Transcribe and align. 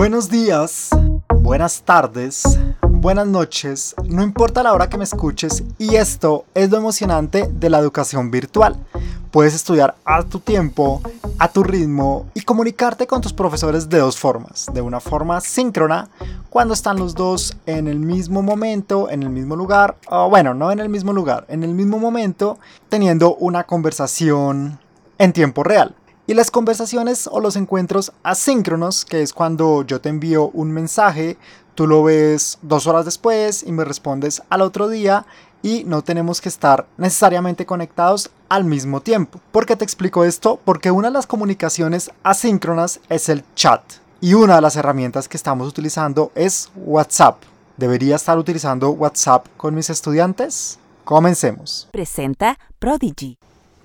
Buenos 0.00 0.30
días, 0.30 0.88
buenas 1.28 1.82
tardes, 1.82 2.58
buenas 2.88 3.26
noches, 3.26 3.94
no 4.08 4.22
importa 4.22 4.62
la 4.62 4.72
hora 4.72 4.88
que 4.88 4.96
me 4.96 5.04
escuches 5.04 5.62
y 5.76 5.96
esto 5.96 6.46
es 6.54 6.70
lo 6.70 6.78
emocionante 6.78 7.50
de 7.52 7.68
la 7.68 7.80
educación 7.80 8.30
virtual. 8.30 8.76
Puedes 9.30 9.54
estudiar 9.54 9.96
a 10.06 10.22
tu 10.22 10.38
tiempo, 10.40 11.02
a 11.38 11.48
tu 11.48 11.62
ritmo 11.62 12.30
y 12.32 12.40
comunicarte 12.40 13.06
con 13.06 13.20
tus 13.20 13.34
profesores 13.34 13.90
de 13.90 13.98
dos 13.98 14.16
formas. 14.16 14.70
De 14.72 14.80
una 14.80 15.00
forma 15.00 15.38
síncrona, 15.42 16.08
cuando 16.48 16.72
están 16.72 16.96
los 16.96 17.14
dos 17.14 17.54
en 17.66 17.86
el 17.86 18.00
mismo 18.00 18.40
momento, 18.40 19.10
en 19.10 19.22
el 19.22 19.28
mismo 19.28 19.54
lugar, 19.54 19.96
o 20.08 20.30
bueno, 20.30 20.54
no 20.54 20.72
en 20.72 20.78
el 20.78 20.88
mismo 20.88 21.12
lugar, 21.12 21.44
en 21.48 21.62
el 21.62 21.74
mismo 21.74 21.98
momento, 21.98 22.58
teniendo 22.88 23.34
una 23.34 23.64
conversación 23.64 24.78
en 25.18 25.34
tiempo 25.34 25.62
real. 25.62 25.94
Y 26.30 26.34
las 26.34 26.52
conversaciones 26.52 27.28
o 27.28 27.40
los 27.40 27.56
encuentros 27.56 28.12
asíncronos, 28.22 29.04
que 29.04 29.20
es 29.20 29.32
cuando 29.32 29.82
yo 29.82 30.00
te 30.00 30.10
envío 30.10 30.50
un 30.50 30.70
mensaje, 30.70 31.36
tú 31.74 31.88
lo 31.88 32.04
ves 32.04 32.60
dos 32.62 32.86
horas 32.86 33.04
después 33.04 33.64
y 33.64 33.72
me 33.72 33.84
respondes 33.84 34.40
al 34.48 34.60
otro 34.60 34.88
día 34.88 35.26
y 35.60 35.82
no 35.86 36.02
tenemos 36.02 36.40
que 36.40 36.48
estar 36.48 36.86
necesariamente 36.98 37.66
conectados 37.66 38.30
al 38.48 38.62
mismo 38.62 39.00
tiempo. 39.00 39.40
¿Por 39.50 39.66
qué 39.66 39.74
te 39.74 39.82
explico 39.82 40.22
esto? 40.22 40.60
Porque 40.64 40.92
una 40.92 41.08
de 41.08 41.14
las 41.14 41.26
comunicaciones 41.26 42.12
asíncronas 42.22 43.00
es 43.08 43.28
el 43.28 43.42
chat 43.56 43.82
y 44.20 44.34
una 44.34 44.54
de 44.54 44.60
las 44.60 44.76
herramientas 44.76 45.26
que 45.26 45.36
estamos 45.36 45.66
utilizando 45.66 46.30
es 46.36 46.70
WhatsApp. 46.76 47.42
¿Debería 47.76 48.14
estar 48.14 48.38
utilizando 48.38 48.90
WhatsApp 48.90 49.48
con 49.56 49.74
mis 49.74 49.90
estudiantes? 49.90 50.78
Comencemos. 51.02 51.88
Presenta 51.90 52.56
Prodigy. 52.78 53.36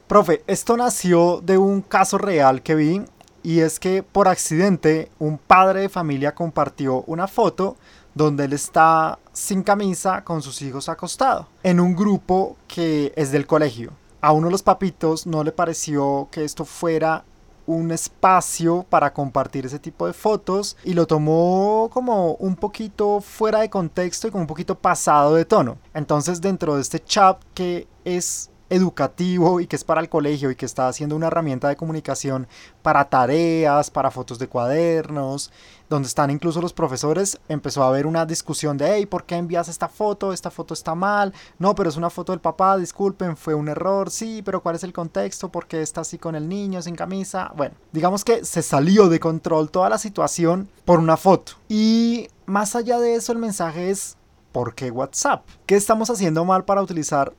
Profe, 0.08 0.44
esto 0.46 0.78
nació 0.78 1.42
de 1.42 1.58
un 1.58 1.82
caso 1.82 2.20
real 2.20 2.62
que 2.62 2.76
vi 2.76 3.02
y 3.42 3.62
es 3.62 3.80
que 3.80 4.04
por 4.04 4.28
accidente 4.28 5.10
un 5.18 5.40
padre 5.40 5.82
de 5.82 5.90
familia 5.90 6.36
compartió 6.36 7.02
una 7.08 7.28
foto 7.28 7.76
donde 8.14 8.46
él 8.46 8.54
está 8.54 9.18
sin 9.34 9.64
camisa 9.64 10.24
con 10.24 10.44
sus 10.44 10.62
hijos 10.62 10.90
acostados 10.90 11.48
en 11.64 11.80
un 11.80 11.96
grupo 11.96 12.56
que 12.68 13.14
es 13.16 13.32
del 13.32 13.48
colegio. 13.48 13.94
A 14.22 14.32
uno 14.32 14.46
de 14.46 14.52
los 14.52 14.62
papitos 14.62 15.26
no 15.26 15.44
le 15.44 15.52
pareció 15.52 16.28
que 16.30 16.44
esto 16.44 16.66
fuera 16.66 17.26
un 17.66 17.92
espacio 17.92 18.86
para 18.88 19.12
compartir 19.12 19.66
ese 19.66 19.80
tipo 19.80 20.06
de 20.06 20.14
fotos 20.14 20.78
y 20.84 20.94
lo 20.94 21.08
tomó 21.08 21.90
como 21.92 22.34
un 22.36 22.56
poquito 22.56 23.22
fuera 23.22 23.62
de 23.62 23.72
contexto 23.72 24.28
y 24.28 24.32
como 24.32 24.44
un 24.44 24.48
poquito 24.48 24.76
pasado 24.76 25.34
de 25.34 25.46
tono. 25.46 25.80
Entonces 25.96 26.42
dentro 26.42 26.76
de 26.76 26.84
este 26.84 27.04
chat 27.04 27.42
que 27.56 27.88
es 28.04 28.52
educativo 28.70 29.60
y 29.60 29.68
que 29.68 29.76
es 29.76 29.84
para 29.84 30.02
el 30.02 30.10
colegio 30.10 30.52
y 30.52 30.56
que 30.56 30.66
está 30.66 30.88
haciendo 30.88 31.16
una 31.16 31.28
herramienta 31.28 31.68
de 31.68 31.76
comunicación 31.76 32.48
para 32.82 33.10
tareas, 33.10 33.90
para 33.92 34.12
fotos 34.12 34.40
de 34.40 34.48
cuadernos, 34.48 35.52
donde 35.90 36.08
están 36.08 36.32
incluso 36.32 36.62
los 36.62 36.74
profesores, 36.74 37.40
empezó 37.48 37.84
a 37.84 37.88
haber 37.88 38.08
una 38.08 38.26
discusión 38.26 38.78
de, 38.78 38.92
hey, 38.94 39.06
¿por 39.06 39.24
qué 39.26 39.36
envías 39.36 39.68
esta 39.68 39.88
foto? 39.88 40.34
Esta 40.34 40.50
foto 40.50 40.74
está 40.74 40.96
mal. 40.96 41.34
No, 41.60 41.76
pero 41.76 41.90
es 41.90 41.98
una 41.98 42.10
foto 42.10 42.32
del 42.32 42.42
papá, 42.42 42.78
disculpen, 42.78 43.38
fue 43.38 43.54
un 43.54 43.70
error. 43.70 44.10
Sí, 44.10 44.42
pero 44.44 44.62
¿cuál 44.62 44.76
es 44.76 44.84
el 44.84 44.94
contexto? 44.94 45.50
¿Por 45.50 45.68
qué 45.68 45.82
está 45.82 46.02
así 46.02 46.18
con 46.18 46.36
el 46.36 46.50
niño, 46.50 46.82
sin 46.82 46.96
camisa? 46.96 47.52
Bueno, 47.56 47.76
digamos 47.92 48.24
que 48.24 48.44
se 48.46 48.62
salió 48.62 49.10
de 49.10 49.20
control 49.20 49.70
toda 49.70 49.90
la 49.90 49.98
situación 49.98 50.70
por 50.86 51.00
una 51.00 51.18
foto. 51.18 51.54
Y 51.70 52.28
más 52.46 52.76
allá 52.76 53.00
de 53.00 53.16
eso, 53.16 53.32
el 53.32 53.38
mensaje 53.38 53.90
es, 53.90 54.18
¿por 54.52 54.74
qué 54.74 54.90
WhatsApp? 54.90 55.46
¿Qué 55.66 55.76
estamos 55.76 56.10
haciendo 56.10 56.46
mal 56.46 56.66
para 56.66 56.82
utilizar 56.82 57.34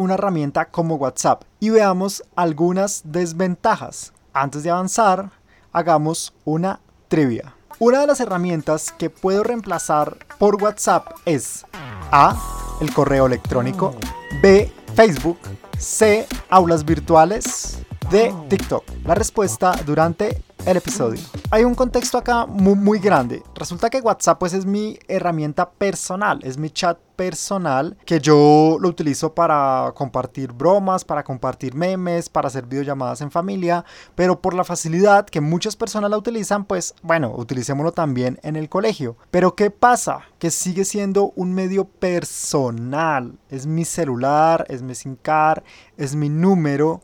una 0.00 0.14
herramienta 0.14 0.64
como 0.64 0.94
WhatsApp 0.94 1.42
y 1.60 1.68
veamos 1.68 2.24
algunas 2.34 3.02
desventajas. 3.04 4.14
Antes 4.32 4.62
de 4.62 4.70
avanzar, 4.70 5.30
hagamos 5.72 6.32
una 6.46 6.80
trivia. 7.08 7.54
Una 7.78 8.00
de 8.00 8.06
las 8.06 8.20
herramientas 8.20 8.92
que 8.92 9.10
puedo 9.10 9.42
reemplazar 9.42 10.16
por 10.38 10.62
WhatsApp 10.62 11.06
es 11.26 11.66
A. 12.10 12.34
El 12.80 12.94
correo 12.94 13.26
electrónico. 13.26 13.94
B. 14.40 14.72
Facebook. 14.94 15.38
C. 15.78 16.26
Aulas 16.48 16.84
virtuales. 16.86 17.78
D. 18.10 18.34
TikTok. 18.48 18.84
La 19.04 19.14
respuesta 19.14 19.78
durante 19.84 20.42
el 20.66 20.76
episodio. 20.76 21.20
Hay 21.50 21.64
un 21.64 21.74
contexto 21.74 22.18
acá 22.18 22.46
muy, 22.46 22.74
muy, 22.74 22.98
grande. 22.98 23.42
Resulta 23.54 23.90
que 23.90 24.00
WhatsApp 24.00 24.38
pues 24.38 24.52
es 24.52 24.66
mi 24.66 24.98
herramienta 25.08 25.70
personal, 25.70 26.40
es 26.42 26.58
mi 26.58 26.70
chat 26.70 26.98
personal 27.16 27.98
que 28.06 28.18
yo 28.18 28.78
lo 28.80 28.88
utilizo 28.88 29.34
para 29.34 29.92
compartir 29.94 30.52
bromas, 30.52 31.04
para 31.04 31.22
compartir 31.22 31.74
memes, 31.74 32.28
para 32.28 32.48
hacer 32.48 32.66
videollamadas 32.66 33.20
en 33.20 33.30
familia, 33.30 33.84
pero 34.14 34.40
por 34.40 34.54
la 34.54 34.64
facilidad 34.64 35.26
que 35.26 35.40
muchas 35.40 35.76
personas 35.76 36.10
la 36.10 36.16
utilizan, 36.16 36.64
pues 36.64 36.94
bueno, 37.02 37.34
utilicémoslo 37.36 37.92
también 37.92 38.38
en 38.42 38.56
el 38.56 38.68
colegio. 38.68 39.16
Pero 39.30 39.54
¿qué 39.54 39.70
pasa? 39.70 40.20
Que 40.38 40.50
sigue 40.50 40.84
siendo 40.84 41.32
un 41.36 41.52
medio 41.52 41.84
personal. 41.84 43.38
Es 43.50 43.66
mi 43.66 43.84
celular, 43.84 44.64
es 44.68 44.82
mi 44.82 44.94
SIM 44.94 45.16
card, 45.16 45.62
es 45.96 46.14
mi 46.14 46.28
número 46.28 47.02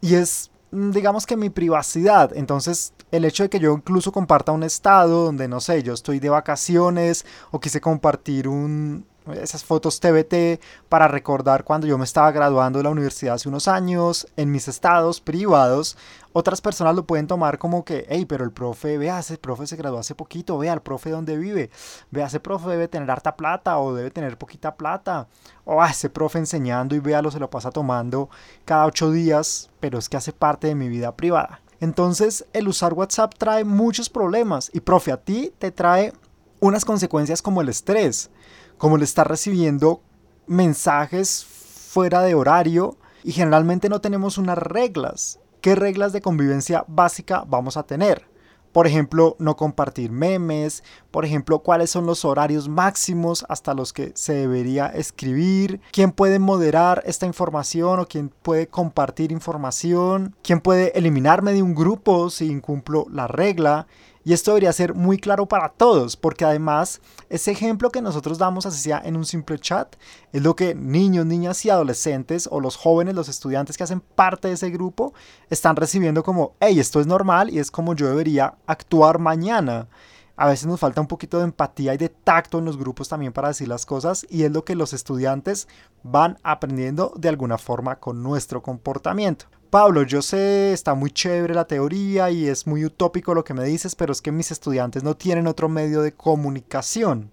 y 0.00 0.16
es 0.16 0.50
digamos 0.74 1.26
que 1.26 1.36
mi 1.36 1.50
privacidad. 1.50 2.36
Entonces, 2.36 2.92
el 3.10 3.24
hecho 3.24 3.44
de 3.44 3.50
que 3.50 3.60
yo 3.60 3.72
incluso 3.72 4.12
comparta 4.12 4.52
un 4.52 4.62
estado 4.62 5.24
donde, 5.24 5.48
no 5.48 5.60
sé, 5.60 5.82
yo 5.82 5.92
estoy 5.92 6.18
de 6.20 6.28
vacaciones 6.28 7.24
o 7.50 7.60
quise 7.60 7.80
compartir 7.80 8.48
un, 8.48 9.06
esas 9.32 9.64
fotos 9.64 10.00
TBT 10.00 10.60
para 10.88 11.08
recordar 11.08 11.64
cuando 11.64 11.86
yo 11.86 11.96
me 11.96 12.04
estaba 12.04 12.30
graduando 12.30 12.78
de 12.78 12.84
la 12.84 12.90
universidad 12.90 13.34
hace 13.34 13.48
unos 13.48 13.68
años, 13.68 14.26
en 14.36 14.50
mis 14.50 14.68
estados 14.68 15.20
privados, 15.20 15.96
otras 16.32 16.60
personas 16.60 16.94
lo 16.94 17.06
pueden 17.06 17.26
tomar 17.26 17.58
como 17.58 17.84
que, 17.84 18.06
hey, 18.08 18.26
pero 18.26 18.44
el 18.44 18.50
profe, 18.50 18.98
vea, 18.98 19.20
ese 19.20 19.38
profe 19.38 19.66
se 19.66 19.76
graduó 19.76 19.98
hace 19.98 20.14
poquito, 20.14 20.58
vea, 20.58 20.74
el 20.74 20.82
profe 20.82 21.10
dónde 21.10 21.36
vive, 21.38 21.70
vea, 22.10 22.26
ese 22.26 22.40
profe 22.40 22.68
debe 22.68 22.88
tener 22.88 23.10
harta 23.10 23.36
plata 23.36 23.78
o 23.78 23.94
debe 23.94 24.10
tener 24.10 24.36
poquita 24.36 24.74
plata, 24.74 25.28
o 25.64 25.80
ah, 25.80 25.90
ese 25.90 26.10
profe 26.10 26.38
enseñando 26.38 26.94
y 26.94 27.00
véalo, 27.00 27.30
se 27.30 27.38
lo 27.38 27.48
pasa 27.48 27.70
tomando 27.70 28.28
cada 28.64 28.84
ocho 28.84 29.10
días, 29.10 29.70
pero 29.80 29.98
es 29.98 30.08
que 30.08 30.16
hace 30.16 30.32
parte 30.32 30.66
de 30.66 30.74
mi 30.74 30.88
vida 30.88 31.16
privada. 31.16 31.60
Entonces, 31.80 32.46
el 32.52 32.68
usar 32.68 32.94
WhatsApp 32.94 33.34
trae 33.36 33.64
muchos 33.64 34.08
problemas 34.08 34.70
y, 34.72 34.80
profe, 34.80 35.12
a 35.12 35.16
ti 35.16 35.52
te 35.58 35.70
trae 35.70 36.12
unas 36.60 36.84
consecuencias 36.84 37.42
como 37.42 37.60
el 37.60 37.68
estrés 37.68 38.30
como 38.78 38.96
le 38.96 39.04
está 39.04 39.24
recibiendo 39.24 40.02
mensajes 40.46 41.44
fuera 41.44 42.22
de 42.22 42.34
horario 42.34 42.96
y 43.22 43.32
generalmente 43.32 43.88
no 43.88 44.00
tenemos 44.00 44.38
unas 44.38 44.58
reglas. 44.58 45.38
¿Qué 45.60 45.74
reglas 45.74 46.12
de 46.12 46.20
convivencia 46.20 46.84
básica 46.88 47.44
vamos 47.46 47.76
a 47.76 47.84
tener? 47.84 48.28
Por 48.74 48.88
ejemplo, 48.88 49.36
no 49.38 49.56
compartir 49.56 50.10
memes, 50.10 50.82
por 51.12 51.24
ejemplo, 51.24 51.60
cuáles 51.60 51.90
son 51.90 52.06
los 52.06 52.24
horarios 52.24 52.68
máximos 52.68 53.46
hasta 53.48 53.72
los 53.72 53.92
que 53.92 54.10
se 54.16 54.34
debería 54.34 54.88
escribir, 54.88 55.80
quién 55.92 56.10
puede 56.10 56.40
moderar 56.40 57.00
esta 57.06 57.24
información 57.24 58.00
o 58.00 58.06
quién 58.08 58.30
puede 58.42 58.66
compartir 58.66 59.30
información, 59.30 60.34
quién 60.42 60.60
puede 60.60 60.90
eliminarme 60.98 61.52
de 61.52 61.62
un 61.62 61.76
grupo 61.76 62.30
si 62.30 62.46
incumplo 62.46 63.06
la 63.08 63.28
regla 63.28 63.86
y 64.24 64.32
esto 64.32 64.52
debería 64.52 64.72
ser 64.72 64.94
muy 64.94 65.18
claro 65.18 65.46
para 65.46 65.68
todos, 65.68 66.16
porque 66.16 66.44
además 66.44 67.00
ese 67.28 67.50
ejemplo 67.50 67.90
que 67.90 68.00
nosotros 68.00 68.38
damos, 68.38 68.64
así 68.64 68.80
sea 68.80 69.02
en 69.04 69.16
un 69.16 69.26
simple 69.26 69.58
chat, 69.58 69.96
es 70.32 70.42
lo 70.42 70.56
que 70.56 70.74
niños, 70.74 71.26
niñas 71.26 71.64
y 71.64 71.70
adolescentes 71.70 72.48
o 72.50 72.60
los 72.60 72.76
jóvenes, 72.76 73.14
los 73.14 73.28
estudiantes 73.28 73.76
que 73.76 73.84
hacen 73.84 74.00
parte 74.00 74.48
de 74.48 74.54
ese 74.54 74.70
grupo, 74.70 75.12
están 75.50 75.76
recibiendo 75.76 76.22
como, 76.22 76.54
hey, 76.60 76.80
esto 76.80 77.00
es 77.00 77.06
normal 77.06 77.50
y 77.50 77.58
es 77.58 77.70
como 77.70 77.94
yo 77.94 78.08
debería 78.08 78.54
actuar 78.66 79.18
mañana. 79.18 79.88
A 80.36 80.48
veces 80.48 80.66
nos 80.66 80.80
falta 80.80 81.00
un 81.00 81.06
poquito 81.06 81.38
de 81.38 81.44
empatía 81.44 81.94
y 81.94 81.96
de 81.98 82.08
tacto 82.08 82.58
en 82.58 82.64
los 82.64 82.76
grupos 82.76 83.08
también 83.08 83.32
para 83.32 83.48
decir 83.48 83.68
las 83.68 83.86
cosas 83.86 84.26
y 84.28 84.42
es 84.42 84.50
lo 84.50 84.64
que 84.64 84.74
los 84.74 84.92
estudiantes 84.92 85.68
van 86.02 86.38
aprendiendo 86.42 87.12
de 87.16 87.28
alguna 87.28 87.56
forma 87.56 88.00
con 88.00 88.22
nuestro 88.22 88.62
comportamiento. 88.62 89.46
Pablo, 89.74 90.04
yo 90.04 90.22
sé, 90.22 90.72
está 90.72 90.94
muy 90.94 91.10
chévere 91.10 91.52
la 91.52 91.66
teoría 91.66 92.30
y 92.30 92.46
es 92.46 92.64
muy 92.64 92.84
utópico 92.84 93.34
lo 93.34 93.42
que 93.42 93.54
me 93.54 93.64
dices, 93.64 93.96
pero 93.96 94.12
es 94.12 94.22
que 94.22 94.30
mis 94.30 94.52
estudiantes 94.52 95.02
no 95.02 95.16
tienen 95.16 95.48
otro 95.48 95.68
medio 95.68 96.00
de 96.00 96.12
comunicación. 96.12 97.32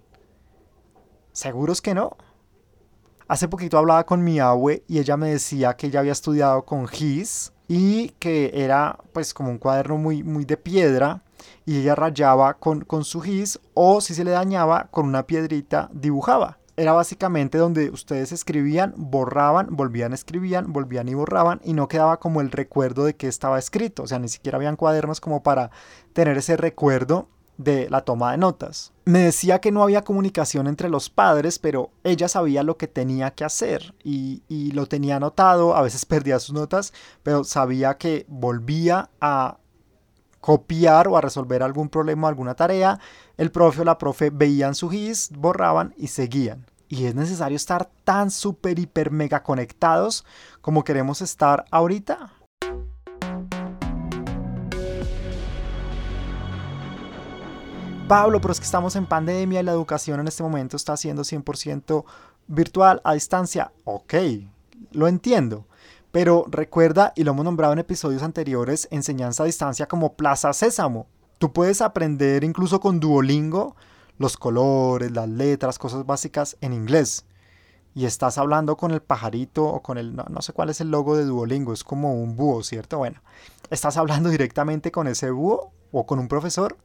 ¿Seguros 1.30 1.80
que 1.80 1.94
no? 1.94 2.16
Hace 3.28 3.46
poquito 3.46 3.78
hablaba 3.78 4.04
con 4.04 4.24
mi 4.24 4.40
abue 4.40 4.82
y 4.88 4.98
ella 4.98 5.16
me 5.16 5.30
decía 5.30 5.76
que 5.76 5.86
ella 5.86 6.00
había 6.00 6.10
estudiado 6.10 6.64
con 6.64 6.88
GIS 6.88 7.52
y 7.68 8.08
que 8.18 8.50
era 8.52 8.98
pues 9.12 9.32
como 9.34 9.50
un 9.50 9.58
cuaderno 9.58 9.96
muy, 9.96 10.24
muy 10.24 10.44
de 10.44 10.56
piedra 10.56 11.22
y 11.64 11.78
ella 11.78 11.94
rayaba 11.94 12.54
con, 12.54 12.80
con 12.80 13.04
su 13.04 13.20
GIS 13.20 13.60
o 13.74 14.00
si 14.00 14.14
se 14.14 14.24
le 14.24 14.32
dañaba 14.32 14.88
con 14.90 15.06
una 15.06 15.28
piedrita 15.28 15.90
dibujaba 15.92 16.58
era 16.76 16.92
básicamente 16.92 17.58
donde 17.58 17.90
ustedes 17.90 18.32
escribían, 18.32 18.94
borraban, 18.96 19.68
volvían, 19.70 20.12
escribían, 20.12 20.72
volvían 20.72 21.08
y 21.08 21.14
borraban 21.14 21.60
y 21.64 21.74
no 21.74 21.88
quedaba 21.88 22.18
como 22.18 22.40
el 22.40 22.50
recuerdo 22.50 23.04
de 23.04 23.14
que 23.14 23.28
estaba 23.28 23.58
escrito, 23.58 24.04
o 24.04 24.06
sea, 24.06 24.18
ni 24.18 24.28
siquiera 24.28 24.56
habían 24.56 24.76
cuadernos 24.76 25.20
como 25.20 25.42
para 25.42 25.70
tener 26.12 26.38
ese 26.38 26.56
recuerdo 26.56 27.28
de 27.58 27.88
la 27.90 28.02
toma 28.02 28.32
de 28.32 28.38
notas. 28.38 28.92
Me 29.04 29.20
decía 29.20 29.60
que 29.60 29.72
no 29.72 29.82
había 29.82 30.04
comunicación 30.04 30.66
entre 30.66 30.88
los 30.88 31.10
padres, 31.10 31.58
pero 31.58 31.90
ella 32.04 32.28
sabía 32.28 32.62
lo 32.62 32.76
que 32.76 32.88
tenía 32.88 33.32
que 33.32 33.44
hacer 33.44 33.94
y, 34.02 34.42
y 34.48 34.72
lo 34.72 34.86
tenía 34.86 35.16
anotado, 35.16 35.76
a 35.76 35.82
veces 35.82 36.06
perdía 36.06 36.38
sus 36.38 36.54
notas, 36.54 36.92
pero 37.22 37.44
sabía 37.44 37.98
que 37.98 38.24
volvía 38.28 39.10
a 39.20 39.58
copiar 40.42 41.06
o 41.06 41.16
a 41.16 41.20
resolver 41.20 41.62
algún 41.62 41.88
problema 41.88 42.26
alguna 42.26 42.54
tarea, 42.54 42.98
el 43.38 43.52
profe 43.52 43.82
o 43.82 43.84
la 43.84 43.96
profe 43.96 44.30
veían 44.30 44.74
su 44.74 44.90
GIS, 44.90 45.30
borraban 45.30 45.94
y 45.96 46.08
seguían. 46.08 46.66
Y 46.88 47.06
es 47.06 47.14
necesario 47.14 47.56
estar 47.56 47.88
tan 48.04 48.30
súper, 48.30 48.78
hiper, 48.78 49.12
mega 49.12 49.44
conectados 49.44 50.26
como 50.60 50.82
queremos 50.82 51.22
estar 51.22 51.64
ahorita. 51.70 52.32
Pablo, 58.08 58.40
pero 58.40 58.52
es 58.52 58.58
que 58.58 58.66
estamos 58.66 58.96
en 58.96 59.06
pandemia 59.06 59.60
y 59.60 59.62
la 59.62 59.72
educación 59.72 60.18
en 60.20 60.26
este 60.26 60.42
momento 60.42 60.76
está 60.76 60.96
siendo 60.96 61.22
100% 61.22 62.04
virtual, 62.48 63.00
a 63.04 63.14
distancia. 63.14 63.70
Ok, 63.84 64.14
lo 64.90 65.06
entiendo. 65.06 65.66
Pero 66.12 66.44
recuerda, 66.48 67.14
y 67.16 67.24
lo 67.24 67.32
hemos 67.32 67.44
nombrado 67.44 67.72
en 67.72 67.78
episodios 67.78 68.22
anteriores, 68.22 68.86
enseñanza 68.90 69.42
a 69.42 69.46
distancia 69.46 69.88
como 69.88 70.14
Plaza 70.14 70.52
Sésamo. 70.52 71.06
Tú 71.38 71.52
puedes 71.52 71.80
aprender 71.80 72.44
incluso 72.44 72.80
con 72.80 73.00
Duolingo 73.00 73.74
los 74.18 74.36
colores, 74.36 75.10
las 75.10 75.28
letras, 75.28 75.78
cosas 75.78 76.04
básicas 76.04 76.56
en 76.60 76.74
inglés. 76.74 77.24
Y 77.94 78.04
estás 78.04 78.36
hablando 78.36 78.76
con 78.76 78.90
el 78.90 79.00
pajarito 79.00 79.64
o 79.64 79.82
con 79.82 79.96
el, 79.96 80.14
no, 80.14 80.24
no, 80.28 80.42
sé 80.42 80.52
cuál 80.52 80.68
es 80.68 80.80
el 80.82 80.90
logo 80.90 81.16
de 81.16 81.24
Duolingo, 81.24 81.72
es 81.72 81.82
como 81.82 82.14
un 82.14 82.36
búho, 82.36 82.62
¿cierto? 82.62 82.98
Bueno, 82.98 83.20
¿estás 83.70 83.96
hablando 83.96 84.28
directamente 84.28 84.92
con 84.92 85.08
ese 85.08 85.30
búho 85.30 85.72
o 85.92 86.06
con 86.06 86.18
un 86.18 86.28
profesor? 86.28 86.76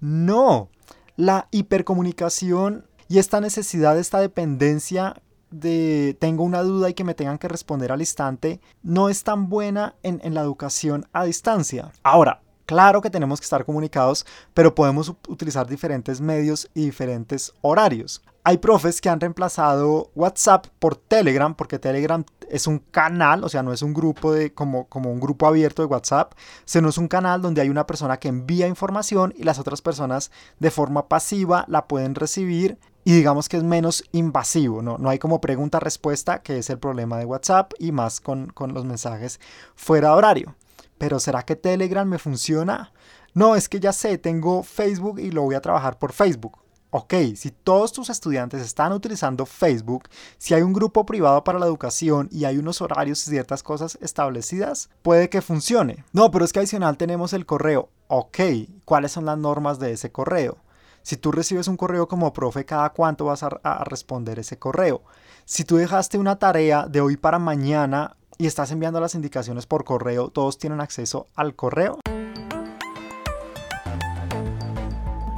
No, 0.00 0.68
la 1.16 1.48
hipercomunicación 1.50 2.86
y 3.08 3.18
esta 3.18 3.40
necesidad, 3.40 3.98
esta 3.98 4.20
dependencia 4.20 5.22
de 5.50 6.16
tengo 6.20 6.44
una 6.44 6.62
duda 6.62 6.90
y 6.90 6.94
que 6.94 7.04
me 7.04 7.14
tengan 7.14 7.38
que 7.38 7.48
responder 7.48 7.92
al 7.92 8.00
instante 8.00 8.60
no 8.82 9.08
es 9.08 9.22
tan 9.24 9.48
buena 9.48 9.94
en, 10.02 10.20
en 10.24 10.34
la 10.34 10.40
educación 10.40 11.06
a 11.12 11.24
distancia. 11.24 11.92
Ahora, 12.02 12.40
Claro 12.66 13.00
que 13.00 13.10
tenemos 13.10 13.38
que 13.38 13.44
estar 13.44 13.64
comunicados, 13.64 14.26
pero 14.52 14.74
podemos 14.74 15.14
utilizar 15.28 15.68
diferentes 15.68 16.20
medios 16.20 16.68
y 16.74 16.86
diferentes 16.86 17.54
horarios. 17.60 18.24
Hay 18.48 18.58
profes 18.58 19.00
que 19.00 19.08
han 19.08 19.18
reemplazado 19.18 20.12
WhatsApp 20.14 20.68
por 20.78 20.94
Telegram, 20.94 21.56
porque 21.56 21.80
Telegram 21.80 22.24
es 22.48 22.68
un 22.68 22.78
canal, 22.78 23.42
o 23.42 23.48
sea, 23.48 23.64
no 23.64 23.72
es 23.72 23.82
un 23.82 23.92
grupo 23.92 24.32
de 24.32 24.54
como, 24.54 24.86
como 24.86 25.10
un 25.10 25.18
grupo 25.18 25.48
abierto 25.48 25.82
de 25.82 25.86
WhatsApp, 25.86 26.32
sino 26.64 26.88
es 26.88 26.96
un 26.96 27.08
canal 27.08 27.42
donde 27.42 27.60
hay 27.60 27.70
una 27.70 27.88
persona 27.88 28.18
que 28.18 28.28
envía 28.28 28.68
información 28.68 29.34
y 29.36 29.42
las 29.42 29.58
otras 29.58 29.82
personas 29.82 30.30
de 30.60 30.70
forma 30.70 31.08
pasiva 31.08 31.64
la 31.66 31.88
pueden 31.88 32.14
recibir 32.14 32.78
y 33.02 33.16
digamos 33.16 33.48
que 33.48 33.56
es 33.56 33.64
menos 33.64 34.04
invasivo, 34.12 34.80
no, 34.80 34.96
no 34.96 35.10
hay 35.10 35.18
como 35.18 35.40
pregunta-respuesta, 35.40 36.42
que 36.42 36.58
es 36.58 36.70
el 36.70 36.78
problema 36.78 37.18
de 37.18 37.24
WhatsApp 37.24 37.72
y 37.80 37.90
más 37.90 38.20
con, 38.20 38.46
con 38.50 38.74
los 38.74 38.84
mensajes 38.84 39.40
fuera 39.74 40.10
de 40.10 40.14
horario. 40.14 40.54
Pero 40.98 41.18
¿será 41.18 41.42
que 41.42 41.56
Telegram 41.56 42.08
me 42.08 42.18
funciona? 42.18 42.92
No, 43.34 43.56
es 43.56 43.68
que 43.68 43.80
ya 43.80 43.92
sé, 43.92 44.18
tengo 44.18 44.62
Facebook 44.62 45.18
y 45.18 45.32
lo 45.32 45.42
voy 45.42 45.56
a 45.56 45.60
trabajar 45.60 45.98
por 45.98 46.12
Facebook. 46.12 46.58
Ok, 46.90 47.14
si 47.34 47.50
todos 47.50 47.92
tus 47.92 48.10
estudiantes 48.10 48.62
están 48.62 48.92
utilizando 48.92 49.44
Facebook, 49.44 50.08
si 50.38 50.54
hay 50.54 50.62
un 50.62 50.72
grupo 50.72 51.04
privado 51.04 51.42
para 51.42 51.58
la 51.58 51.66
educación 51.66 52.28
y 52.30 52.44
hay 52.44 52.58
unos 52.58 52.80
horarios 52.80 53.26
y 53.26 53.30
ciertas 53.30 53.64
cosas 53.64 53.98
establecidas, 54.00 54.88
puede 55.02 55.28
que 55.28 55.42
funcione. 55.42 56.04
No, 56.12 56.30
pero 56.30 56.44
es 56.44 56.52
que 56.52 56.60
adicional 56.60 56.96
tenemos 56.96 57.32
el 57.32 57.44
correo. 57.44 57.88
Ok, 58.06 58.38
¿cuáles 58.84 59.10
son 59.12 59.24
las 59.24 59.36
normas 59.36 59.80
de 59.80 59.92
ese 59.92 60.12
correo? 60.12 60.58
Si 61.02 61.16
tú 61.16 61.32
recibes 61.32 61.66
un 61.66 61.76
correo 61.76 62.06
como 62.06 62.32
profe, 62.32 62.64
¿cada 62.64 62.90
cuánto 62.90 63.24
vas 63.24 63.42
a, 63.42 63.48
a 63.62 63.84
responder 63.84 64.38
ese 64.38 64.58
correo? 64.58 65.02
Si 65.44 65.64
tú 65.64 65.76
dejaste 65.76 66.18
una 66.18 66.38
tarea 66.38 66.86
de 66.86 67.00
hoy 67.00 67.16
para 67.16 67.40
mañana 67.40 68.16
y 68.38 68.46
estás 68.46 68.70
enviando 68.70 69.00
las 69.00 69.16
indicaciones 69.16 69.66
por 69.66 69.84
correo, 69.84 70.28
todos 70.28 70.56
tienen 70.56 70.80
acceso 70.80 71.26
al 71.34 71.56
correo. 71.56 71.98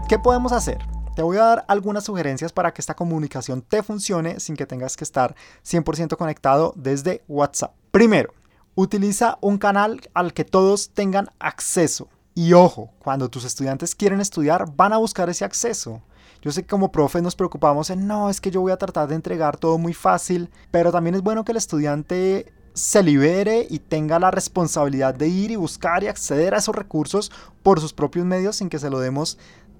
¿Qué 0.09 0.19
podemos 0.19 0.53
hacer? 0.53 0.98
Te 1.19 1.25
voy 1.25 1.37
a 1.38 1.43
dar 1.43 1.65
algunas 1.67 2.05
sugerencias 2.05 2.53
para 2.53 2.73
que 2.73 2.81
esta 2.81 2.94
comunicación 2.94 3.61
te 3.61 3.82
funcione 3.82 4.38
sin 4.38 4.55
que 4.55 4.67
tengas 4.67 4.97
que 4.97 5.03
estar 5.03 5.35
100% 5.65 6.17
conectado 6.17 6.73
desde 6.76 7.25
WhatsApp. 7.26 7.75
Primero, 7.91 8.32
utiliza 8.76 9.37
un 9.41 9.59
canal 9.59 10.00
al 10.15 10.32
que 10.32 10.44
todos 10.44 10.91
tengan 10.91 11.29
acceso. 11.41 12.09
Y 12.37 12.53
ojo, 12.53 12.91
cuando 13.00 13.29
tus 13.29 13.43
estudiantes 13.43 13.97
quieren 13.97 14.20
estudiar, 14.20 14.76
van 14.76 14.93
a 14.93 14.99
buscar 14.99 15.29
ese 15.29 15.44
acceso. 15.44 16.03
Yo 16.41 16.53
sé 16.53 16.62
que 16.62 16.69
como 16.69 16.93
profe 16.93 17.21
nos 17.21 17.35
preocupamos 17.35 17.91
en, 17.91 18.06
no, 18.06 18.31
es 18.31 18.41
que 18.41 18.53
yo 18.53 18.61
voy 18.61 18.71
a 18.71 18.76
tratar 18.76 19.09
de 19.09 19.17
entregar 19.17 19.56
todo 19.56 19.76
muy 19.76 19.94
fácil, 19.94 20.49
pero 20.71 20.93
también 20.93 21.17
es 21.17 21.23
bueno 21.23 21.44
que 21.44 21.50
el 21.50 21.59
estudiante 21.59 22.53
se 22.75 23.03
libere 23.03 23.67
y 23.69 23.81
tenga 23.81 24.21
la 24.21 24.31
responsabilidad 24.31 25.17
de 25.17 25.26
ir 25.26 25.50
y 25.50 25.56
buscar 25.56 26.05
y 26.05 26.06
acceder 26.06 26.55
a 26.55 26.59
esos 26.59 26.76
recursos 26.76 27.32
por 27.64 27.81
sus 27.81 27.93
propios 27.93 28.25
medios 28.25 28.55
sin 28.55 28.69
que 28.69 28.79
se 28.79 28.88
lo 28.88 29.00
demos 29.00 29.37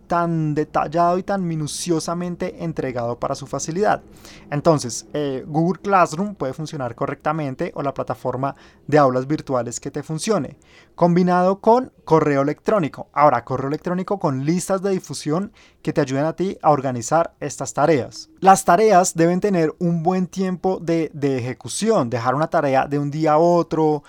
tan 0.08 0.55
detallado 0.55 1.19
y 1.19 1.22
tan 1.22 1.46
minuciosamente 1.46 2.64
entregado 2.64 3.20
para 3.20 3.34
su 3.34 3.46
facilidad. 3.46 4.02
Entonces, 4.50 5.06
eh, 5.12 5.44
Google 5.46 5.81
Classroom 5.81 6.34
puede 6.34 6.55
funcionar 6.55 6.94
correctamente 6.94 7.70
o 7.75 7.82
la 7.82 7.94
plataforma 7.94 8.56
de 8.87 8.99
aulas 8.99 9.26
virtuales 9.26 9.78
que 9.78 9.90
te 9.90 10.02
funcione, 10.02 10.56
combinado 10.94 11.60
con 11.60 11.93
correo 12.05 12.43
electrónico. 12.43 13.08
Ahora, 13.12 13.44
correo 13.44 13.69
electrónico 13.69 14.19
con 14.19 14.44
listas 14.44 14.82
de 14.82 14.90
difusión 14.90 15.52
que 15.82 15.93
te 15.93 16.00
ayuden 16.00 16.25
a 16.25 16.32
ti 16.32 16.58
a 16.62 16.70
organizar 16.70 17.34
estas 17.38 17.75
tareas. 17.75 18.31
Las 18.40 18.64
tareas 18.64 19.14
deben 19.14 19.40
tener 19.40 19.75
un 19.78 20.02
buen 20.02 20.26
tiempo 20.26 20.78
de, 20.81 21.10
de 21.12 21.38
ejecución, 21.38 22.10
dejar 22.10 22.34
una 22.34 22.49
tarea 22.49 22.87
de 22.87 22.99
un 22.99 23.10
día 23.10 23.34
a 23.34 23.38
otro, 23.38 24.02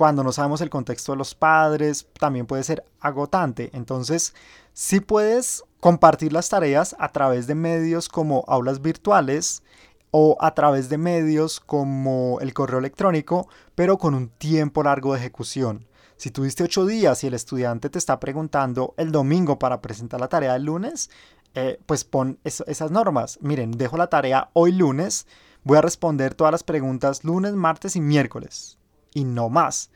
cuando 0.00 0.24
no 0.24 0.32
sabemos 0.32 0.62
el 0.62 0.70
contexto 0.70 1.12
de 1.12 1.18
los 1.18 1.34
padres, 1.34 2.06
también 2.18 2.46
puede 2.46 2.62
ser 2.62 2.86
agotante. 3.00 3.68
Entonces, 3.74 4.32
si 4.72 5.00
puedes 5.00 5.62
compartir 5.78 6.32
las 6.32 6.48
tareas 6.48 6.96
a 6.98 7.12
través 7.12 7.46
de 7.46 7.54
medios 7.54 8.08
como 8.08 8.42
aulas 8.48 8.80
virtuales 8.80 9.62
o 10.10 10.38
a 10.40 10.54
través 10.54 10.88
de 10.88 10.96
medios 10.96 11.60
como 11.60 12.38
el 12.40 12.54
correo 12.54 12.78
electrónico, 12.78 13.46
pero 13.74 13.98
con 13.98 14.14
un 14.14 14.30
tiempo 14.30 14.82
largo 14.82 15.12
de 15.12 15.18
ejecución. 15.18 15.86
Si 16.16 16.30
tuviste 16.30 16.64
ocho 16.64 16.86
días 16.86 17.22
y 17.22 17.26
el 17.26 17.34
estudiante 17.34 17.90
te 17.90 17.98
está 17.98 18.18
preguntando 18.20 18.94
el 18.96 19.12
domingo 19.12 19.58
para 19.58 19.82
presentar 19.82 20.18
la 20.18 20.28
tarea 20.28 20.56
el 20.56 20.64
lunes, 20.64 21.10
eh, 21.54 21.78
pues 21.84 22.04
pon 22.04 22.38
esas 22.44 22.90
normas. 22.90 23.38
Miren, 23.42 23.72
dejo 23.72 23.98
la 23.98 24.06
tarea 24.06 24.48
hoy 24.54 24.72
lunes, 24.72 25.26
voy 25.62 25.76
a 25.76 25.82
responder 25.82 26.34
todas 26.34 26.52
las 26.52 26.62
preguntas 26.64 27.22
lunes, 27.22 27.52
martes 27.52 27.96
y 27.96 28.00
miércoles 28.00 28.79
y 29.14 29.24
no 29.24 29.48
más. 29.48 29.90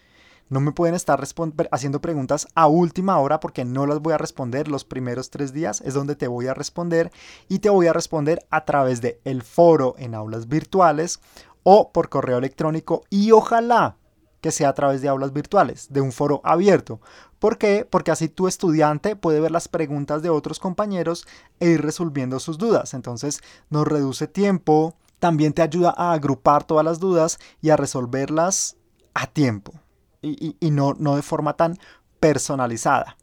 No 0.51 0.61
me 0.61 0.73
pueden 0.73 0.95
estar 0.95 1.23
haciendo 1.71 2.01
preguntas 2.01 2.47
a 2.55 2.67
última 2.67 3.19
hora 3.19 3.41
porque 3.41 3.65
no 3.65 3.87
las 3.87 4.01
voy 4.01 4.13
a 4.13 4.19
responder 4.19 4.69
los 4.69 4.85
primeros 4.85 5.31
tres 5.31 5.53
días. 5.53 5.81
Es 5.81 5.95
donde 5.95 6.17
te 6.17 6.29
voy 6.29 6.47
a 6.47 6.55
responder 6.55 7.11
y 7.49 7.61
te 7.61 7.71
voy 7.71 7.87
a 7.87 7.93
responder 7.93 8.47
a 8.51 8.65
través 8.65 9.01
de 9.01 9.21
el 9.25 9.43
foro 9.43 9.94
en 9.99 10.15
aulas 10.15 10.49
virtuales 10.49 11.21
o 11.63 11.93
por 11.93 12.11
correo 12.11 12.39
electrónico 12.39 13.05
y 13.09 13.33
ojalá 13.33 13.97
que 14.43 14.53
sea 14.53 14.69
a 14.69 14.75
través 14.75 15.01
de 15.01 15.09
aulas 15.09 15.33
virtuales, 15.33 15.91
de 15.91 16.03
un 16.03 16.13
foro 16.13 16.43
abierto. 16.44 17.01
¿Por 17.39 17.56
qué? 17.56 17.89
Porque 17.89 18.11
así 18.11 18.29
tu 18.29 18.47
estudiante 18.47 19.17
puede 19.17 19.41
ver 19.41 19.51
las 19.51 19.69
preguntas 19.69 20.23
de 20.23 20.29
otros 20.29 20.59
compañeros 20.59 21.27
e 21.61 21.71
ir 21.71 21.81
resolviendo 21.81 22.39
sus 22.39 22.59
dudas. 22.59 22.93
Entonces 22.93 23.41
nos 23.71 23.89
reduce 23.89 24.29
tiempo, 24.29 24.97
también 25.19 25.55
te 25.55 25.63
ayuda 25.63 25.94
a 25.97 26.13
agrupar 26.13 26.65
todas 26.65 26.85
las 26.85 27.01
dudas 27.01 27.39
y 27.63 27.71
a 27.71 27.79
resolverlas 27.79 28.77
a 29.15 29.27
tiempo 29.27 29.73
y, 30.23 30.71
no, 30.71 30.94
de 30.94 31.23
forma 31.23 31.56
tan 31.56 31.77
personalizada. 32.21 33.17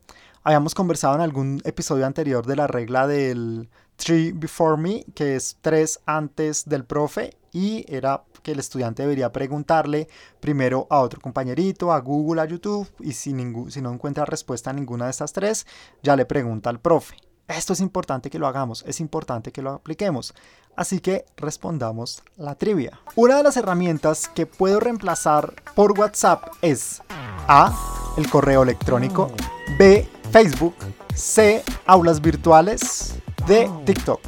Habíamos 0.43 0.73
conversado 0.73 1.15
en 1.15 1.21
algún 1.21 1.61
episodio 1.65 2.05
anterior 2.05 2.45
de 2.45 2.55
la 2.55 2.67
regla 2.67 3.07
del 3.07 3.69
three 3.95 4.31
before 4.31 4.81
me, 4.81 5.05
que 5.13 5.35
es 5.35 5.57
tres 5.61 5.99
antes 6.05 6.65
del 6.65 6.85
profe, 6.85 7.37
y 7.51 7.85
era 7.87 8.23
que 8.41 8.53
el 8.53 8.59
estudiante 8.59 9.03
debería 9.03 9.31
preguntarle 9.31 10.07
primero 10.39 10.87
a 10.89 11.01
otro 11.01 11.21
compañerito, 11.21 11.91
a 11.91 11.99
Google, 11.99 12.41
a 12.41 12.45
YouTube, 12.45 12.89
y 12.99 13.13
si, 13.13 13.35
si 13.69 13.81
no 13.81 13.93
encuentra 13.93 14.25
respuesta 14.25 14.71
a 14.71 14.73
ninguna 14.73 15.05
de 15.05 15.11
estas 15.11 15.33
tres, 15.33 15.67
ya 16.01 16.15
le 16.15 16.25
pregunta 16.25 16.69
al 16.69 16.79
profe. 16.79 17.17
Esto 17.57 17.73
es 17.73 17.81
importante 17.81 18.29
que 18.29 18.39
lo 18.39 18.47
hagamos, 18.47 18.83
es 18.87 18.99
importante 18.99 19.51
que 19.51 19.61
lo 19.61 19.71
apliquemos. 19.71 20.33
Así 20.75 20.99
que 20.99 21.25
respondamos 21.35 22.23
la 22.37 22.55
trivia. 22.55 22.99
Una 23.15 23.37
de 23.37 23.43
las 23.43 23.57
herramientas 23.57 24.29
que 24.29 24.45
puedo 24.45 24.79
reemplazar 24.79 25.53
por 25.75 25.97
WhatsApp 25.99 26.47
es 26.61 27.01
A. 27.47 27.73
El 28.17 28.29
correo 28.29 28.63
electrónico. 28.63 29.31
B. 29.77 30.07
Facebook. 30.31 30.75
C. 31.13 31.63
Aulas 31.85 32.21
virtuales. 32.21 33.15
D. 33.47 33.69
TikTok. 33.85 34.21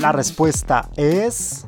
La 0.00 0.12
respuesta 0.12 0.90
es 0.96 1.64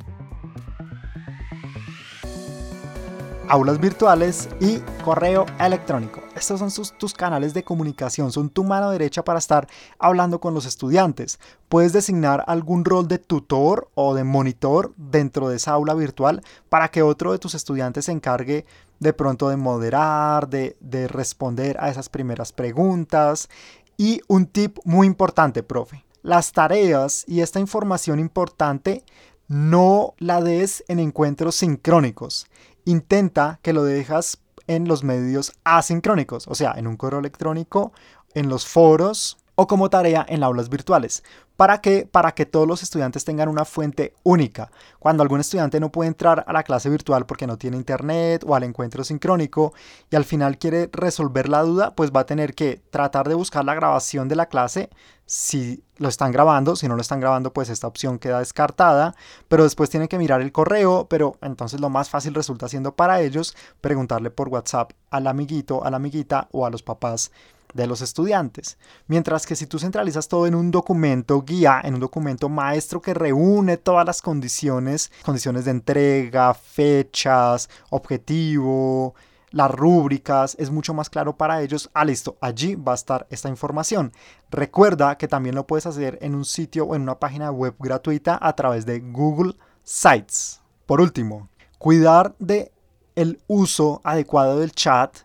aulas 3.49 3.81
virtuales 3.81 4.49
y 4.61 4.79
correo 5.05 5.47
electrónico. 5.61 6.21
Estos 6.35 6.59
son 6.59 6.71
tus 6.99 7.15
canales 7.15 7.55
de 7.55 7.63
comunicación, 7.63 8.33
son 8.33 8.51
tu 8.51 8.65
mano 8.65 8.91
derecha 8.91 9.25
para 9.25 9.39
estar 9.39 9.69
hablando 9.99 10.41
con 10.41 10.55
los 10.55 10.67
estudiantes. 10.67 11.39
Puedes 11.69 11.93
designar 11.93 12.45
algún 12.47 12.85
rol 12.85 13.09
de 13.09 13.19
tutor 13.19 13.89
o 13.95 14.15
de 14.15 14.25
monitor 14.25 14.93
dentro 14.97 15.49
de 15.49 15.57
esa 15.57 15.73
aula 15.73 15.95
virtual 15.95 16.43
para 16.69 16.89
que 16.89 17.03
otro 17.03 17.33
de 17.33 17.39
tus 17.39 17.55
estudiantes 17.55 18.07
se 18.07 18.13
encargue 18.13 18.67
de 18.99 19.13
pronto 19.13 19.49
de 19.49 19.57
moderar, 19.57 20.49
de, 20.49 20.77
de 20.81 21.07
responder 21.07 21.77
a 21.81 21.91
esas 21.91 22.09
primeras 22.09 22.53
preguntas. 22.53 23.49
Y 23.97 24.21
un 24.29 24.47
tip 24.47 24.79
muy 24.85 25.07
importante, 25.07 25.63
profe. 25.63 26.05
Las 26.23 26.53
tareas 26.53 27.25
y 27.29 27.41
esta 27.41 27.61
información 27.61 28.19
importante 28.19 29.05
no 29.49 30.15
la 30.19 30.41
des 30.41 30.85
en 30.89 30.99
encuentros 30.99 31.55
sincrónicos. 31.55 32.47
Intenta 32.87 33.61
que 33.63 33.75
lo 33.75 33.85
dejas 33.85 34.39
en 34.67 34.89
los 34.89 35.05
medios 35.05 35.53
asincrónicos, 35.65 36.49
o 36.49 36.55
sea, 36.55 36.73
en 36.77 36.87
un 36.87 36.97
correo 36.97 37.21
electrónico, 37.21 37.93
en 38.35 38.49
los 38.49 38.67
foros 38.67 39.37
o 39.57 39.67
como 39.67 39.91
tarea 39.91 40.25
en 40.29 40.45
aulas 40.45 40.69
virtuales. 40.69 41.25
¿Para 41.57 41.81
qué? 41.81 42.07
Para 42.11 42.33
que 42.33 42.45
todos 42.45 42.69
los 42.69 42.83
estudiantes 42.83 43.25
tengan 43.25 43.49
una 43.49 43.65
fuente 43.65 44.15
única. 44.23 44.71
Cuando 44.99 45.23
algún 45.23 45.41
estudiante 45.41 45.81
no 45.81 45.91
puede 45.91 46.09
entrar 46.09 46.45
a 46.47 46.53
la 46.53 46.63
clase 46.63 46.91
virtual 46.91 47.25
porque 47.25 47.47
no 47.47 47.57
tiene 47.57 47.79
internet 47.79 48.45
o 48.47 48.55
al 48.55 48.63
encuentro 48.63 49.03
sincrónico 49.03 49.73
y 50.11 50.17
al 50.17 50.27
final 50.27 50.59
quiere 50.59 50.91
resolver 50.93 51.49
la 51.49 51.63
duda, 51.63 51.95
pues 51.95 52.13
va 52.15 52.21
a 52.21 52.27
tener 52.27 52.55
que 52.55 52.83
tratar 52.91 53.27
de 53.29 53.35
buscar 53.35 53.65
la 53.65 53.75
grabación 53.75 54.29
de 54.29 54.37
la 54.37 54.47
clase 54.47 54.91
si 55.25 55.83
lo 55.97 56.09
están 56.09 56.31
grabando, 56.31 56.77
si 56.77 56.87
no 56.87 56.95
lo 56.95 57.01
están 57.01 57.21
grabando, 57.21 57.53
pues 57.53 57.71
esta 57.71 57.87
opción 57.87 58.19
queda 58.19 58.39
descartada, 58.39 59.15
pero 59.49 59.65
después 59.65 59.91
tiene 59.91 60.09
que 60.09 60.19
mirar 60.19 60.43
el 60.43 60.53
correo, 60.53 61.07
pero 61.09 61.37
entonces 61.41 61.81
lo 61.81 61.89
más 61.89 62.11
fácil 62.11 62.35
resulta 62.35 62.69
siendo 62.69 62.95
para 62.95 63.23
ellos 63.23 63.57
preguntarle 63.81 64.31
por 64.31 64.49
WhatsApp 64.49 64.93
al 65.11 65.27
amiguito, 65.27 65.85
a 65.85 65.91
la 65.91 65.97
amiguita 65.97 66.49
o 66.53 66.67
a 66.67 66.71
los 66.71 66.83
papás 66.83 67.33
de 67.77 67.87
los 67.87 68.01
estudiantes. 68.01 68.79
Mientras 69.07 69.47
que 69.47 69.55
si 69.55 69.67
tú 69.67 69.79
centralizas 69.79 70.29
todo 70.29 70.47
en 70.47 70.55
un 70.55 70.71
documento 70.71 71.43
guía, 71.43 71.81
en 71.85 71.95
un 71.95 72.01
documento 72.01 72.49
maestro 72.49 73.01
que 73.01 73.15
reúne 73.15 73.77
todas 73.77 74.05
las 74.05 74.23
condiciones, 74.23 75.13
condiciones 75.25 75.67
de 75.67 75.71
entrega, 75.73 76.55
fechas, 76.55 77.69
objetivo, 77.91 79.15
las 79.51 79.71
rúbricas, 79.71 80.57
es 80.59 80.71
mucho 80.71 80.93
más 80.95 81.09
claro 81.09 81.37
para 81.37 81.63
ellos. 81.63 81.91
Ah, 81.95 82.05
listo, 82.05 82.37
allí 82.41 82.75
va 82.75 82.93
a 82.93 82.97
estar 82.97 83.27
esta 83.31 83.49
información. 83.49 84.13
Recuerda 84.51 85.17
que 85.17 85.29
también 85.29 85.55
lo 85.55 85.67
puedes 85.67 85.87
hacer 85.87 86.19
en 86.21 86.35
un 86.35 86.45
sitio 86.45 86.85
o 86.85 86.95
en 86.95 87.03
una 87.03 87.19
página 87.19 87.51
web 87.51 87.75
gratuita 87.79 88.39
a 88.41 88.55
través 88.55 88.87
de 88.87 89.01
Google 89.01 89.55
Sites. 89.83 90.61
Por 90.85 91.01
último, 91.01 91.49
cuidar 91.79 92.35
de 92.39 92.73
el 93.15 93.41
uso 93.47 94.01
adecuado 94.05 94.61
del 94.61 94.73
chat, 94.73 95.17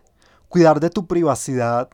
cuidar 0.48 0.80
de 0.80 0.90
tu 0.90 1.06
privacidad, 1.06 1.90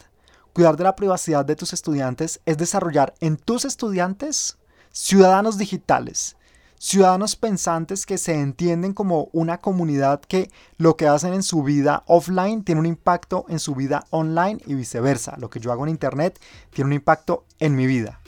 Cuidar 0.52 0.76
de 0.76 0.84
la 0.84 0.96
privacidad 0.96 1.44
de 1.44 1.56
tus 1.56 1.72
estudiantes 1.72 2.40
es 2.46 2.58
desarrollar 2.58 3.14
en 3.20 3.36
tus 3.36 3.64
estudiantes 3.64 4.58
ciudadanos 4.92 5.58
digitales, 5.58 6.36
ciudadanos 6.78 7.36
pensantes 7.36 8.06
que 8.06 8.18
se 8.18 8.34
entienden 8.34 8.94
como 8.94 9.28
una 9.32 9.58
comunidad 9.58 10.20
que 10.20 10.50
lo 10.76 10.96
que 10.96 11.06
hacen 11.06 11.34
en 11.34 11.42
su 11.42 11.62
vida 11.62 12.02
offline 12.06 12.64
tiene 12.64 12.80
un 12.80 12.86
impacto 12.86 13.44
en 13.48 13.58
su 13.58 13.74
vida 13.74 14.06
online 14.10 14.60
y 14.66 14.74
viceversa. 14.74 15.36
Lo 15.38 15.50
que 15.50 15.60
yo 15.60 15.72
hago 15.72 15.84
en 15.84 15.90
Internet 15.90 16.40
tiene 16.70 16.88
un 16.88 16.94
impacto 16.94 17.44
en 17.58 17.76
mi 17.76 17.86
vida. 17.86 18.20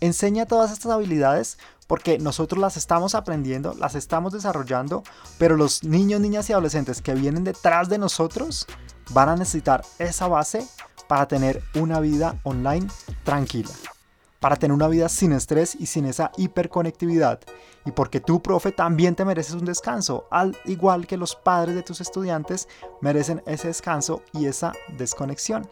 Enseña 0.00 0.46
todas 0.46 0.72
estas 0.72 0.92
habilidades 0.92 1.58
porque 1.86 2.18
nosotros 2.18 2.60
las 2.60 2.76
estamos 2.76 3.14
aprendiendo, 3.14 3.74
las 3.74 3.94
estamos 3.94 4.32
desarrollando, 4.32 5.02
pero 5.38 5.56
los 5.56 5.84
niños, 5.84 6.20
niñas 6.20 6.48
y 6.48 6.52
adolescentes 6.52 7.02
que 7.02 7.14
vienen 7.14 7.44
detrás 7.44 7.88
de 7.88 7.98
nosotros 7.98 8.66
van 9.10 9.28
a 9.28 9.36
necesitar 9.36 9.84
esa 9.98 10.28
base 10.28 10.66
para 11.08 11.26
tener 11.28 11.62
una 11.74 12.00
vida 12.00 12.40
online 12.44 12.86
tranquila, 13.24 13.70
para 14.40 14.56
tener 14.56 14.74
una 14.74 14.88
vida 14.88 15.08
sin 15.08 15.32
estrés 15.32 15.76
y 15.78 15.86
sin 15.86 16.06
esa 16.06 16.30
hiperconectividad. 16.36 17.40
Y 17.86 17.92
porque 17.92 18.20
tú, 18.20 18.42
profe, 18.42 18.72
también 18.72 19.14
te 19.14 19.24
mereces 19.24 19.54
un 19.54 19.64
descanso, 19.64 20.26
al 20.30 20.56
igual 20.64 21.06
que 21.06 21.16
los 21.16 21.34
padres 21.34 21.74
de 21.74 21.82
tus 21.82 22.00
estudiantes 22.00 22.68
merecen 23.00 23.42
ese 23.46 23.68
descanso 23.68 24.22
y 24.32 24.46
esa 24.46 24.72
desconexión. 24.96 25.68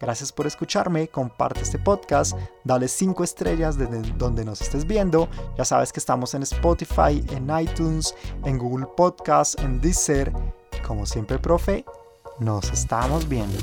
Gracias 0.00 0.32
por 0.32 0.46
escucharme, 0.46 1.08
comparte 1.08 1.60
este 1.60 1.78
podcast, 1.78 2.34
dale 2.64 2.88
5 2.88 3.22
estrellas 3.22 3.76
desde 3.76 4.00
donde 4.12 4.46
nos 4.46 4.62
estés 4.62 4.86
viendo. 4.86 5.28
Ya 5.58 5.66
sabes 5.66 5.92
que 5.92 6.00
estamos 6.00 6.32
en 6.32 6.42
Spotify, 6.42 7.22
en 7.32 7.50
iTunes, 7.60 8.14
en 8.44 8.56
Google 8.56 8.86
Podcast, 8.96 9.60
en 9.60 9.78
Deezer. 9.78 10.32
Como 10.86 11.04
siempre, 11.04 11.38
profe, 11.38 11.84
nos 12.38 12.70
estamos 12.70 13.28
viendo. 13.28 13.58